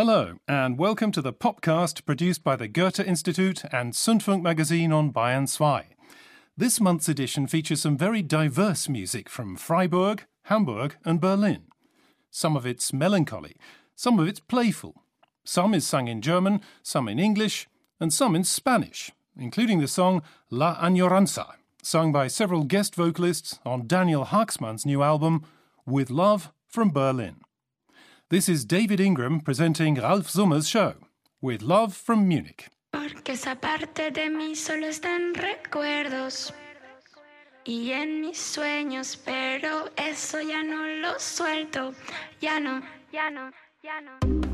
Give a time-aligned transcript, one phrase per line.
[0.00, 5.12] Hello, and welcome to the Popcast produced by the Goethe Institute and Zündfunk magazine on
[5.12, 5.92] Bayern 2.
[6.56, 11.64] This month's edition features some very diverse music from Freiburg, Hamburg, and Berlin.
[12.30, 13.56] Some of it's melancholy,
[13.96, 15.02] some of it's playful.
[15.42, 17.66] Some is sung in German, some in English,
[17.98, 23.88] and some in Spanish, including the song La Añoranza, sung by several guest vocalists on
[23.88, 25.42] Daniel Haaksman's new album,
[25.84, 27.40] With Love from Berlin.
[28.30, 30.96] This is David Ingram presenting Ralf Summer's show
[31.40, 32.68] with love from Munich.
[32.92, 34.88] Porque esa parte de mí solo
[35.32, 36.52] recuerdos
[37.64, 41.94] y en mis sueños, pero eso ya no lo suelto,
[42.38, 43.50] ya no, ya no,
[43.82, 44.47] ya no.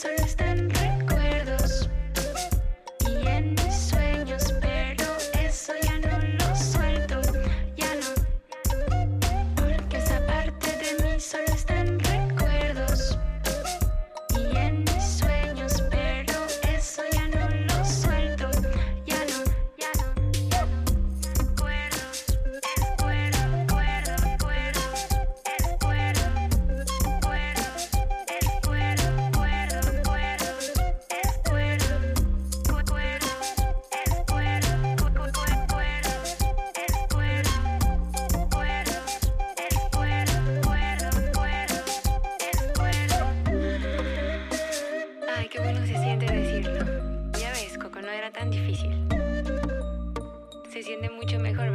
[0.00, 0.49] Thursday.
[50.82, 51.70] se siente mucho mejor.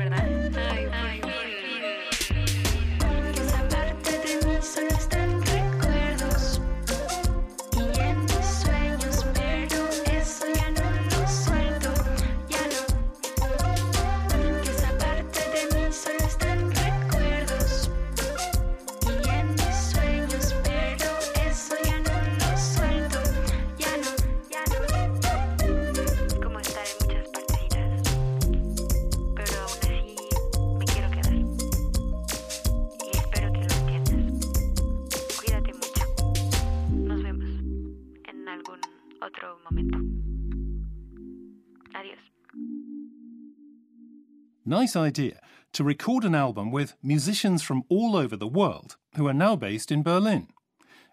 [44.86, 45.40] Nice idea
[45.74, 49.92] to record an album with musicians from all over the world who are now based
[49.92, 50.50] in Berlin.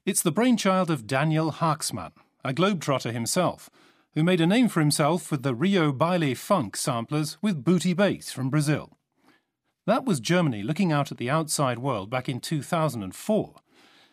[0.05, 2.13] It's the brainchild of Daniel Haaksman,
[2.45, 3.71] a globetrotter himself,
[4.13, 8.31] who made a name for himself with the Rio Baile funk samplers with booty bass
[8.31, 8.99] from Brazil.
[9.87, 13.55] That was Germany looking out at the outside world back in 2004.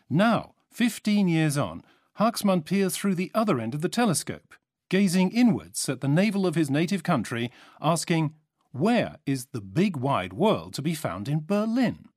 [0.08, 1.84] Now, 15 years on,
[2.18, 4.54] Haaksman peers through the other end of the telescope,
[4.88, 7.52] gazing inwards at the navel of his native country,
[7.82, 8.32] asking,
[8.72, 12.08] where is the big wide world to be found in Berlin?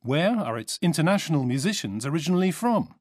[0.00, 2.94] Where are its international musicians originally from?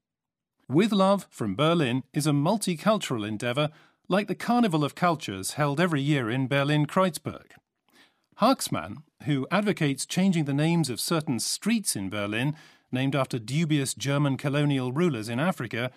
[0.68, 3.70] With Love from Berlin is a multicultural endeavour
[4.08, 7.52] like the Carnival of Cultures held every year in Berlin Kreuzberg.
[8.40, 12.56] Haaksman, who advocates changing the names of certain streets in Berlin,
[12.92, 15.92] named after dubious German colonial rulers in Africa,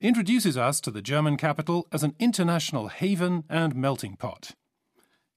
[0.00, 4.52] introduces us to the German capital as an international haven and melting pot.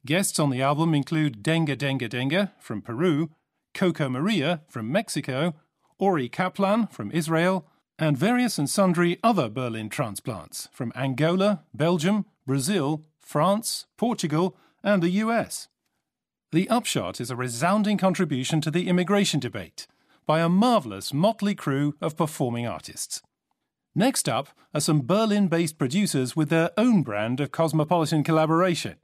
[0.06, 3.30] Guests on the album include Dengue Dengue Dengue from Peru,
[3.76, 5.54] Coco Maria from Mexico,
[6.00, 7.68] Ori Kaplan from Israel,
[8.00, 15.12] and various and sundry other Berlin transplants from Angola, Belgium, Brazil, France, Portugal, and the
[15.26, 15.68] US.
[16.52, 19.86] The upshot is a resounding contribution to the immigration debate
[20.26, 23.22] by a marvellous motley crew of performing artists.
[23.94, 28.96] Next up are some Berlin based producers with their own brand of cosmopolitan collaboration.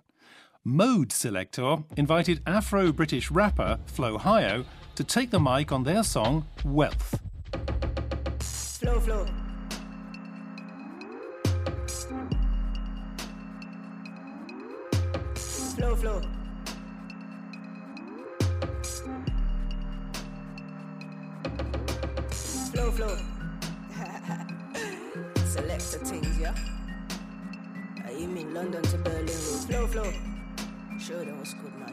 [0.68, 4.66] Modeselektor invited Afro British rapper Flohio
[4.96, 7.22] to take the mic on their song Wealth.
[26.04, 26.54] Things, yeah?
[28.18, 29.28] You mean London to Berlin road?
[29.68, 30.37] Flow, flow.
[31.08, 31.88] Show them what's good now?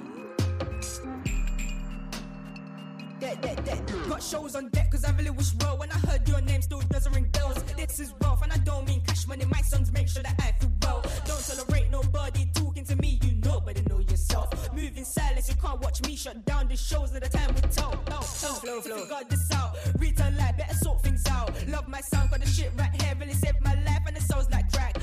[3.21, 3.93] Dead, dead, dead.
[4.09, 6.81] Got shows on deck cause I really wish well when I heard your name still
[6.91, 7.63] doesn't ring bells.
[7.77, 9.45] This is wealth and I don't mean cash money.
[9.45, 11.01] My sons make sure that I feel well.
[11.27, 14.51] Don't tolerate nobody talking to me, you know better know yourself.
[14.75, 17.95] Moving silence, you can't watch me shut down the shows at the time we tell.
[18.11, 18.21] Oh, oh.
[18.21, 18.97] Flow, flow.
[18.97, 19.77] figure this out.
[19.97, 21.55] Retail life, better sort things out.
[21.69, 24.51] Love my sound, got the shit right here, really saved my life and it sounds
[24.51, 24.97] like crack.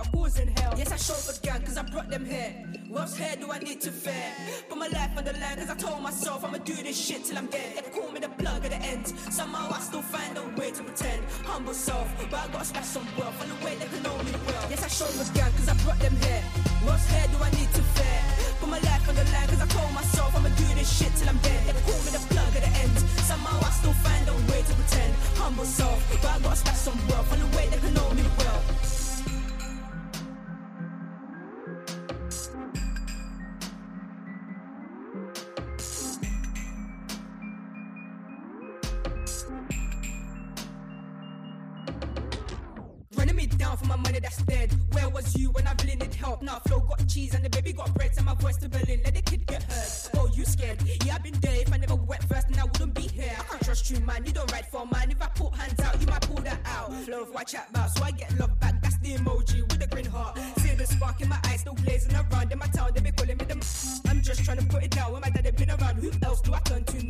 [0.00, 0.74] Causing hell.
[0.76, 2.54] Yes, I showed for gang cause I brought them here.
[2.88, 4.32] What's here do I need to fear?
[4.68, 7.38] Put my life on the line cause I told myself I'ma do this shit till
[7.38, 7.84] I'm dead.
[7.84, 9.08] They call me the plug at the end.
[9.08, 11.24] Somehow I still find a way to pretend.
[11.44, 14.32] Humble self, but I gotta stash some wealth on the way they can know me
[14.46, 14.66] well.
[14.70, 16.42] Yes, I showed for gang cause I brought them here.
[16.84, 17.61] What's here do I need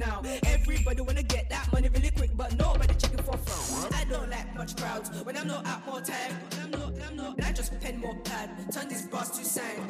[0.06, 0.22] now?
[0.44, 3.92] Everybody wanna get that money really quick, but nobody checking for fun.
[3.94, 6.32] I don't like much crowds when I'm not out more time.
[6.62, 7.44] I'm not, I'm not.
[7.44, 9.80] I just pen more pad, turn these bars to sign.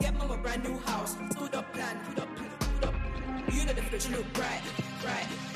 [0.00, 2.94] Get mom a brand new house, stood up plan, put up, put up.
[3.52, 4.62] You know the future look bright,
[5.02, 5.55] bright.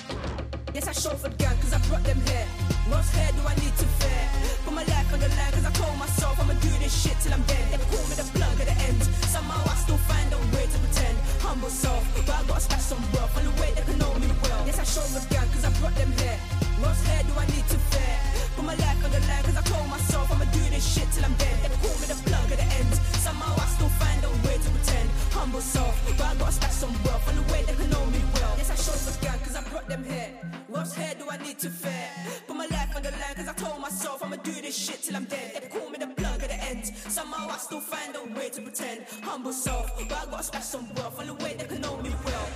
[0.72, 2.46] Yes, I the gang cause I brought them here.
[2.86, 4.22] What's here do I need to fear?
[4.62, 7.34] Put my life on the line cause I told myself I'ma do this shit till
[7.34, 7.74] I'm dead.
[7.74, 9.02] They call me the plug at the end.
[9.26, 11.18] Somehow I still find a way to pretend.
[11.42, 14.30] Humble self, but I gotta stash some wealth on the way they can know me
[14.46, 14.62] well.
[14.62, 16.38] Yes, I the gang cause I brought them here.
[16.78, 18.14] What's here do I need to fear?
[18.54, 21.26] Put my life on the line cause I told myself I'ma do this shit till
[21.26, 21.66] I'm dead.
[21.66, 22.94] They call me the plug at the end.
[23.18, 25.10] Somehow I still find a way to pretend.
[25.34, 28.22] Humble self, but I gotta stash some wealth on the way they can know me
[28.22, 28.29] well.
[28.70, 30.30] I show for the gang cause I brought them here.
[30.68, 32.08] What's here do I need to fear?
[32.46, 35.16] Put my life on the line cause I told myself I'ma do this shit till
[35.16, 35.58] I'm dead.
[35.60, 36.86] They call me the plug at the end.
[36.86, 39.06] Somehow I still find a way to pretend.
[39.22, 42.14] Humble self, but I gotta stash some wealth on the way they can know me
[42.24, 42.46] well.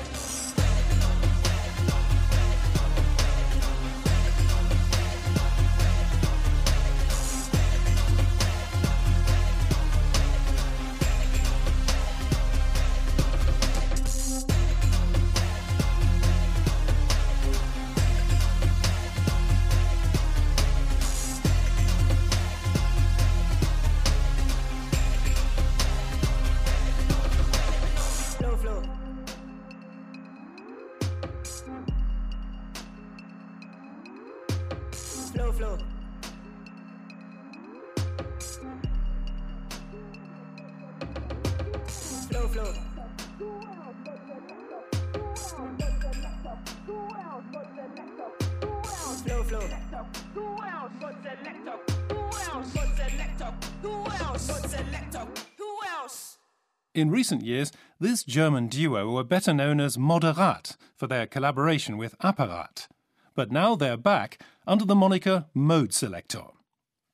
[56.95, 62.17] In recent years, this German duo were better known as Moderat for their collaboration with
[62.21, 62.87] Apparat.
[63.35, 66.53] But now they're back under the moniker Modeselektor.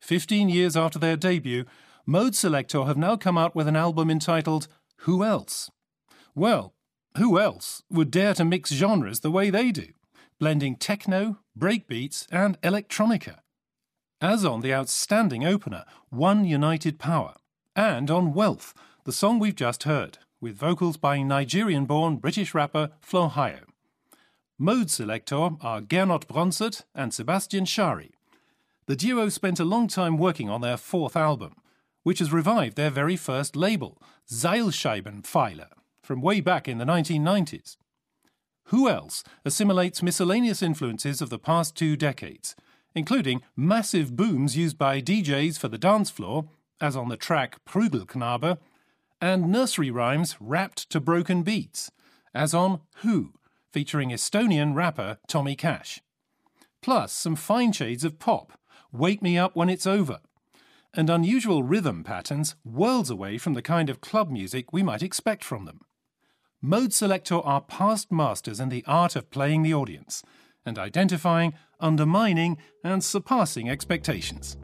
[0.02, 1.64] 15 years after their debut,
[2.06, 4.68] Modeselektor have now come out with an album entitled
[4.98, 5.70] Who Else?
[6.34, 6.74] Well,
[7.16, 9.86] who else would dare to mix genres the way they do,
[10.38, 13.36] blending techno, breakbeats, and electronica?
[14.20, 17.34] As on the outstanding opener, One United Power,
[17.76, 18.74] and on Wealth,
[19.04, 23.60] the song we've just heard, with vocals by Nigerian born British rapper Flo Flohio.
[24.60, 28.10] Modeselektor are Gernot Bronsert and Sebastian Szary.
[28.86, 31.54] The duo spent a long time working on their fourth album,
[32.02, 33.98] which has revived their very first label,
[34.28, 35.68] Seilscheibenpfeiler,
[36.02, 37.76] from way back in the 1990s.
[38.70, 42.54] Who else assimilates miscellaneous influences of the past two decades,
[42.94, 46.44] including massive booms used by DJs for the dance floor,
[46.80, 48.58] as on the track Prügelknabe,
[49.20, 51.90] and nursery rhymes rapped to broken beats,
[52.32, 53.32] as on Who,
[53.72, 56.00] featuring Estonian rapper Tommy Cash.
[56.80, 58.52] Plus some fine shades of pop,
[58.92, 60.20] Wake Me Up When It's Over,
[60.94, 65.42] and unusual rhythm patterns worlds away from the kind of club music we might expect
[65.42, 65.80] from them.
[66.62, 70.22] Modeselektor are past masters in the art of playing the audience
[70.66, 74.58] and identifying, undermining, and surpassing expectations.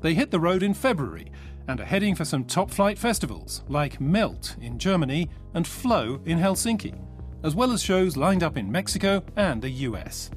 [0.00, 1.32] They hit the road in February
[1.66, 6.38] and are heading for some top flight festivals like Melt in Germany and Flow in
[6.38, 6.94] Helsinki,
[7.42, 10.30] as well as shows lined up in Mexico and the US.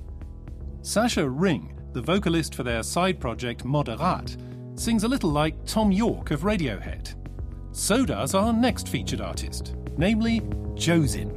[0.82, 4.36] Sasha Ring, the vocalist for their side project Moderat,
[4.80, 7.14] sings a little like Thom Yorke of Radiohead.
[7.72, 10.42] So does our next featured artist, namely
[10.76, 11.37] Josin.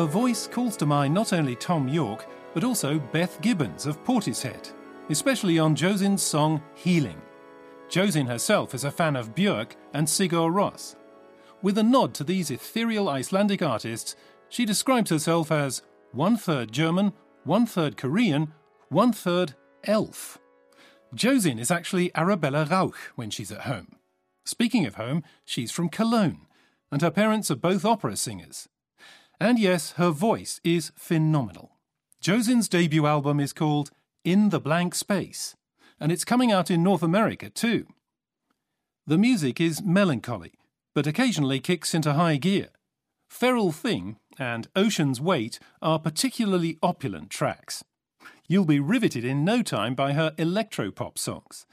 [0.00, 4.72] Her voice calls to mind not only Thom Yorke, but also Beth Gibbons of Portishead,
[5.10, 7.20] especially on Josin's song Healing.
[7.90, 10.96] Josin herself is a fan of Björk and Sigur Rós.
[11.60, 14.16] With a nod to these ethereal Icelandic artists,
[14.48, 17.12] she describes herself as one third German,
[17.44, 18.54] one third Korean,
[18.88, 19.54] one third
[19.84, 20.38] elf.
[21.14, 23.96] Josin is actually Arabella Rauch when she's at home.
[24.46, 26.46] Speaking of home, she's from Cologne,
[26.90, 28.66] and her parents are both opera singers.
[29.40, 31.78] And yes, her voice is phenomenal.
[32.22, 33.90] Josin's debut album is called
[34.22, 35.56] In the Blank Space,
[35.98, 37.86] and it's coming out in North America too.
[39.06, 40.52] The music is melancholy,
[40.94, 42.68] but occasionally kicks into high gear.
[43.30, 47.82] Feral Thing and Ocean's Weight are particularly opulent tracks.
[48.46, 51.64] You'll be riveted in no time by her electropop songs.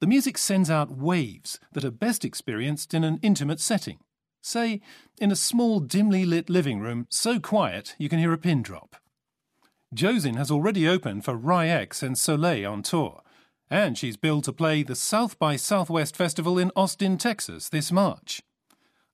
[0.00, 4.00] The music sends out waves that are best experienced in an intimate setting.
[4.46, 4.82] Say,
[5.18, 8.96] in a small, dimly lit living room, so quiet you can hear a pin drop.
[9.94, 13.22] Josin has already opened for RY X and Soleil on tour,
[13.70, 18.42] and she's billed to play the South by Southwest Festival in Austin, Texas this March.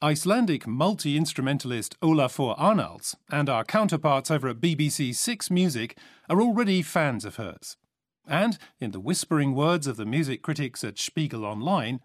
[0.03, 5.97] Icelandic multi instrumentalist Olafur Arnalds and our counterparts over at BBC Six Music
[6.29, 7.77] are already fans of hers.
[8.27, 12.01] And, in the whispering words of the music critics at Spiegel Online,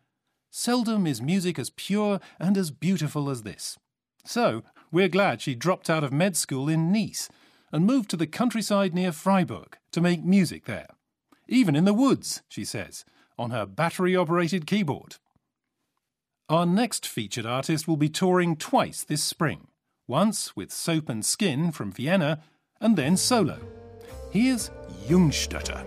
[0.55, 3.77] seldom is music as pure and as beautiful as this.
[4.23, 7.27] So, we're glad she dropped out of med school in Nice
[7.73, 10.87] and moved to the countryside near Freiburg to make music there.
[11.49, 13.03] Even in the woods, she says,
[13.37, 15.17] on her battery operated keyboard.
[16.47, 19.67] Our next featured artist will be touring twice this spring
[20.07, 22.39] once with Soap and Skin from Vienna,
[22.79, 23.59] and then solo.
[24.31, 24.69] Here's
[25.07, 25.83] Jungstötter.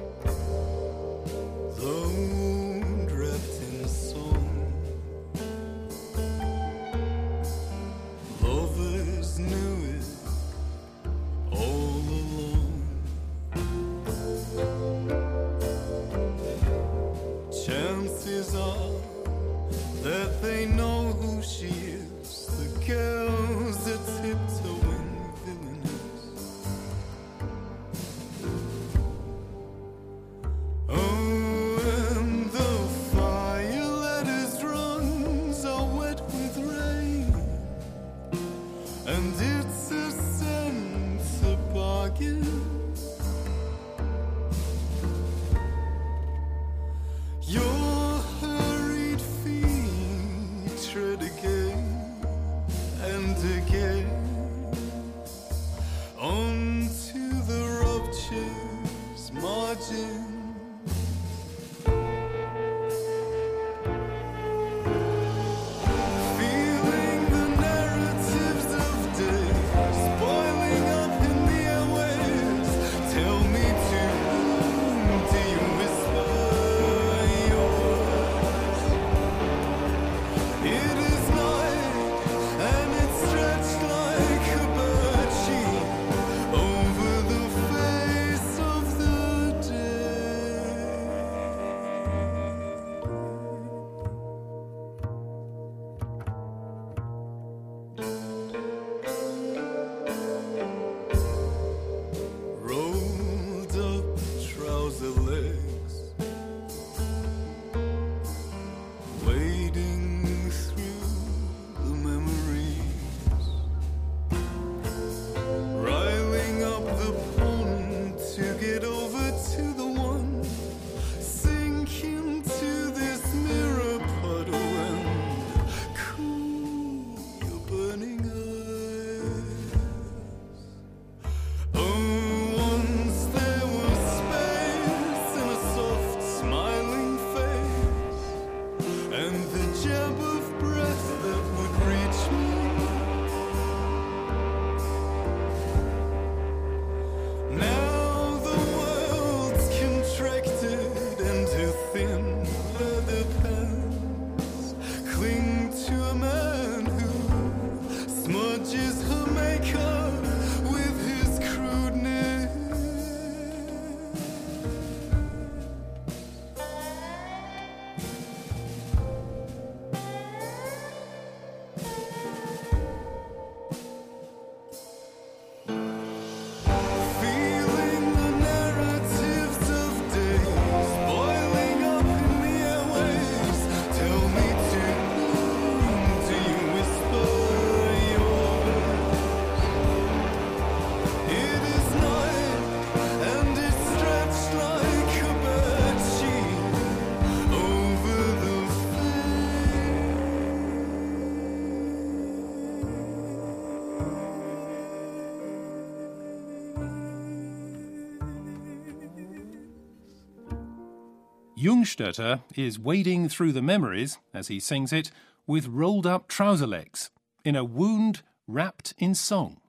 [211.79, 215.12] Jungstötter is wading through the memories, as he sings it,
[215.47, 217.11] with rolled up trouser legs,
[217.45, 219.61] in a wound wrapped in song.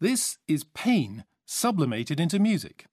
[0.00, 2.86] This is pain sublimated into music.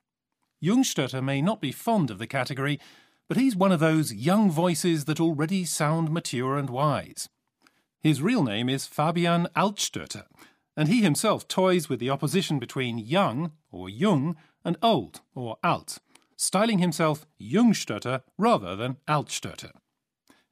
[0.61, 2.77] Jungstötter may not be fond of the category,
[3.29, 7.29] but he's one of those young voices that already sound mature and wise.
[8.01, 10.25] His real name is Fabian Altstötter,
[10.75, 15.99] and he himself toys with the opposition between young, or jung, and old, or alt,
[16.35, 19.71] styling himself Jungstötter rather than Altstötter.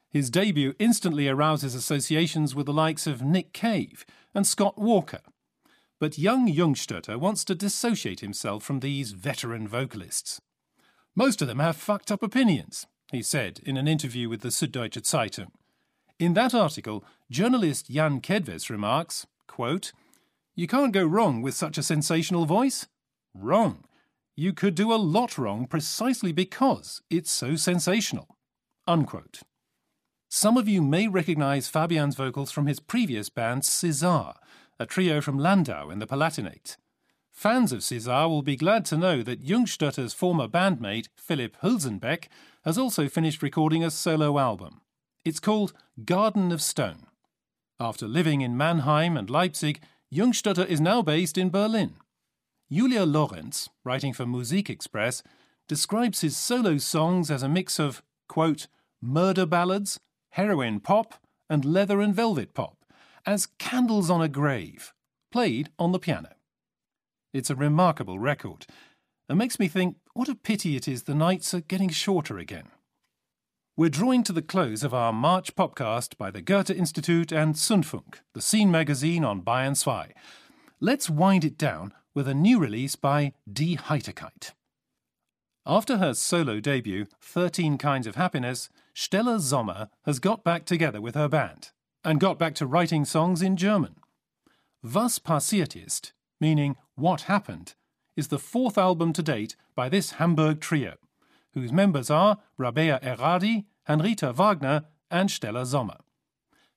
[0.10, 5.22] His debut instantly arouses associations with the likes of Nick Cave and Scott Walker.
[6.00, 10.40] But young Jungstötter wants to dissociate himself from these veteran vocalists.
[11.16, 15.02] Most of them have fucked up opinions, he said in an interview with the Süddeutsche
[15.02, 15.52] Zeitung.
[16.20, 19.94] In that article, journalist Jan Kedves remarks, quote,
[20.56, 22.88] You can't go wrong with such a sensational voice.
[23.34, 23.84] Wrong.
[24.36, 28.36] You could do a lot wrong precisely because it's so sensational.
[28.88, 29.42] Unquote.
[30.28, 34.36] Some of you may recognize Fabian's vocals from his previous band Sizarr,
[34.80, 36.78] a trio from Landau in the Palatinate.
[37.30, 42.26] Fans of Sizarr will be glad to know that Jungstötter's former bandmate, Philipp Hülsenbeck,
[42.66, 44.82] has also finished recording a solo album.
[45.24, 45.74] It's called
[46.06, 47.06] Garden of Stone.
[47.80, 51.98] After living in Mannheim and Leipzig, Jungstötter is now based in Berlin.
[52.74, 55.22] Julia Lorenz, writing for Musikexpress,
[55.68, 58.66] describes his solo songs as a mix of, quote,
[59.00, 60.00] murder ballads,
[60.32, 61.14] heroin pop,
[61.48, 62.78] and leather and velvet pop,
[63.28, 64.92] as candles on a grave,
[65.32, 66.30] played on the piano.
[67.32, 68.66] It's a remarkable record,
[69.30, 72.70] and makes me think what a pity it is the nights are getting shorter again.
[73.78, 78.22] We're drawing to the close of our March podcast by the Goethe Institute and Zündfunk,
[78.34, 80.12] the scene magazine on Bayern 2.
[80.80, 84.52] Let's wind it down with a new release by Die Heiterkeit.
[85.66, 91.16] After her solo debut, 13 Kinds of Happiness, Stella Sommer has got back together with
[91.16, 91.72] her band
[92.04, 93.96] and got back to writing songs in German.
[94.84, 97.76] Was passiert ist, meaning what happened,
[98.18, 100.96] is the fourth album to date by this Hamburg trio,
[101.54, 105.98] whose members are Rabea Erradi, Hanitra Wagner, and Stella Sommer.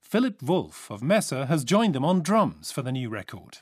[0.01, 3.59] Philipp Wulf of Messer has joined them on drums for the new record.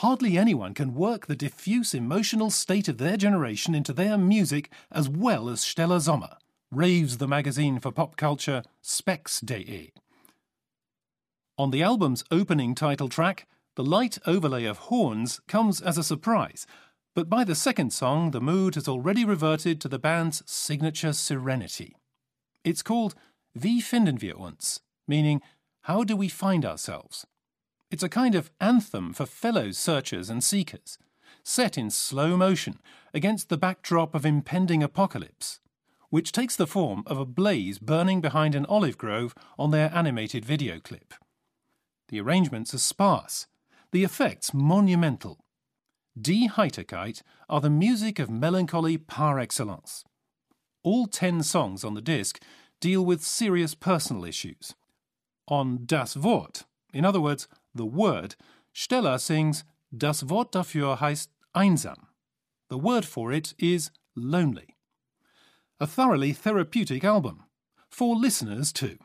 [0.00, 5.08] Hardly anyone can work the diffuse emotional state of their generation into their music as
[5.08, 6.36] well as Stella Sommer,
[6.70, 9.94] raves the magazine for pop culture Spex.de.
[11.56, 16.66] On the album's opening title track, the light overlay of horns comes as a surprise,
[17.14, 21.96] but by the second song, the mood has already reverted to the band's signature serenity.
[22.64, 23.14] It's called
[23.54, 25.40] Wie finden wir uns, meaning,
[25.84, 27.26] How do we find ourselves?
[27.90, 30.98] It's a kind of anthem for fellow searchers and seekers,
[31.44, 32.80] set in slow motion
[33.14, 35.60] against the backdrop of impending apocalypse,
[36.10, 40.44] which takes the form of a blaze burning behind an olive grove on their animated
[40.44, 41.14] video clip.
[42.08, 43.46] The arrangements are sparse,
[43.92, 45.44] the effects monumental.
[46.20, 50.04] Die Heiterkeit are the music of melancholy par excellence.
[50.82, 52.42] All ten songs on the disc
[52.80, 54.74] deal with serious personal issues.
[55.46, 57.46] On Das Wort, in other words,
[57.76, 58.36] the word,
[58.72, 59.64] Stella sings
[59.96, 62.08] Das Wort dafür heißt einsam.
[62.68, 64.76] The word for it is lonely.
[65.78, 67.44] A thoroughly therapeutic album.
[67.88, 68.98] For listeners too.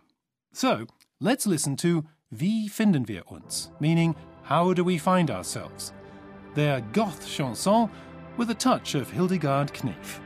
[0.51, 0.87] So,
[1.19, 3.71] let's listen to Wie finden wir uns?
[3.79, 5.93] Meaning, how do we find ourselves?
[6.55, 7.89] Their goth chanson
[8.37, 10.21] with a touch of Hildegard Knef.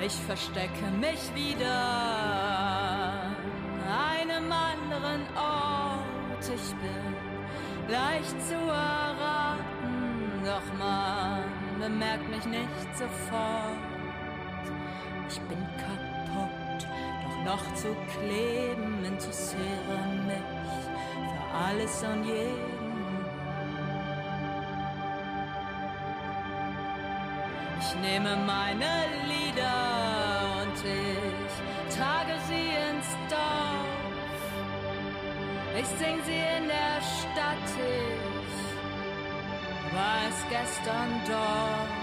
[0.00, 2.49] Ich verstecke mich wieder
[6.62, 7.14] Ich bin
[7.88, 11.44] leicht zu erraten, doch man
[11.80, 13.78] bemerkt mich nicht sofort.
[15.28, 16.86] Ich bin kaputt,
[17.24, 20.80] doch noch zu kleben interessiere mich
[21.30, 22.80] für alles und jeden.
[27.80, 33.89] Ich nehme meine Lieder und ich trage sie ins Dorf.
[35.78, 38.60] Ich sing sie in der Stadt, ich
[39.94, 42.00] war es gestern dort.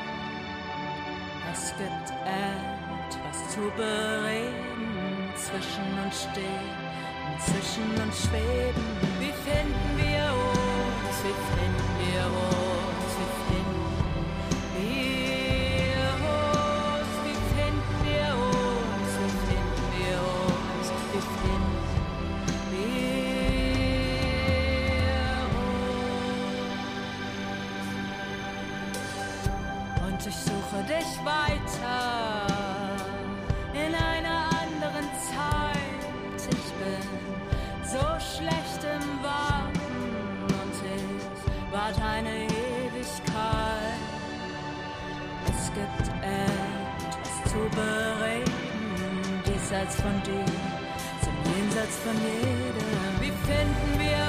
[1.53, 6.75] Es gibt etwas zu bereden zwischen uns stehen,
[7.39, 8.88] zwischen uns schweben.
[9.19, 11.15] Wie finden wir uns?
[11.23, 11.38] Wie
[47.78, 50.46] bereden, diesseits von dir,
[51.24, 52.90] zum Jenseits von jedem.
[53.22, 54.27] Wie finden wir